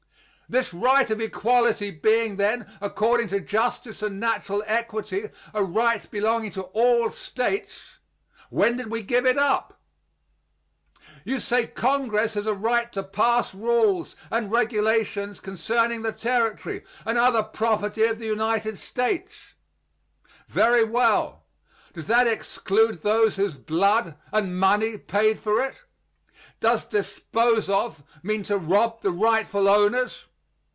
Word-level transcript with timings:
This 0.51 0.73
right 0.73 1.09
of 1.09 1.21
equality 1.21 1.91
being, 1.91 2.35
then, 2.35 2.69
according 2.81 3.29
to 3.29 3.39
justice 3.39 4.03
and 4.03 4.19
natural 4.19 4.61
equity, 4.67 5.29
a 5.53 5.63
right 5.63 6.05
belonging 6.11 6.51
to 6.51 6.63
all 6.63 7.09
States, 7.09 7.99
when 8.49 8.75
did 8.75 8.91
we 8.91 9.01
give 9.01 9.25
it 9.25 9.37
up? 9.37 9.79
You 11.23 11.39
say 11.39 11.67
Congress 11.67 12.33
has 12.33 12.45
a 12.47 12.53
right 12.53 12.91
to 12.91 13.01
pass 13.01 13.55
rules 13.55 14.17
and 14.29 14.51
regulations 14.51 15.39
concerning 15.39 16.01
the 16.01 16.11
Territory 16.11 16.83
and 17.05 17.17
other 17.17 17.43
property 17.43 18.03
of 18.03 18.19
the 18.19 18.27
United 18.27 18.77
States. 18.77 19.53
Very 20.49 20.83
well. 20.83 21.45
Does 21.93 22.07
that 22.07 22.27
exclude 22.27 23.03
those 23.03 23.37
whose 23.37 23.55
blood 23.55 24.17
and 24.33 24.59
money 24.59 24.97
paid 24.97 25.39
for 25.39 25.61
it? 25.61 25.81
Does 26.59 26.85
"dispose 26.85 27.69
of" 27.69 28.03
mean 28.21 28.43
to 28.43 28.57
rob 28.57 28.99
the 28.99 29.11
rightful 29.11 29.69
owners? 29.69 30.25